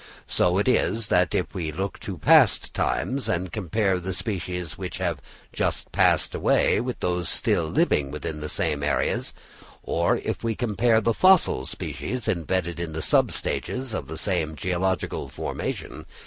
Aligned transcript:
So 0.25 0.57
it 0.57 0.67
is 0.67 1.11
if 1.11 1.53
we 1.53 1.71
look 1.71 1.99
to 1.99 2.17
past 2.17 2.73
times, 2.73 3.29
and 3.29 3.51
compare 3.51 3.99
the 3.99 4.13
species 4.13 4.75
which 4.75 4.97
have 4.97 5.21
just 5.53 5.91
passed 5.91 6.33
away 6.33 6.81
with 6.81 7.01
those 7.01 7.29
still 7.29 7.65
living 7.65 8.09
within 8.09 8.39
the 8.41 8.49
same 8.49 8.81
areas; 8.81 9.35
or 9.83 10.17
if 10.17 10.43
we 10.43 10.55
compare 10.55 11.01
the 11.01 11.13
fossil 11.13 11.67
species 11.67 12.27
embedded 12.27 12.79
in 12.79 12.93
the 12.93 13.01
sub 13.03 13.31
stages 13.31 13.93
of 13.93 14.07
the 14.07 14.17
same 14.17 14.55
geological 14.55 15.29
formation. 15.29 16.07